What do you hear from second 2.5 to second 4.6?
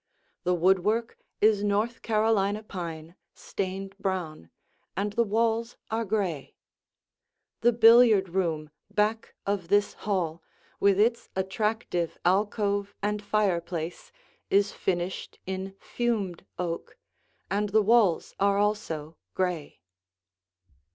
pine stained brown,